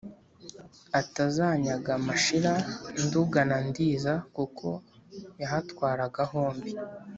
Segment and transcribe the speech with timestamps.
[1.01, 2.53] atazanyaga mashira
[3.03, 4.67] nduga na ndiza kuko
[5.41, 6.71] yahatwaraga hombi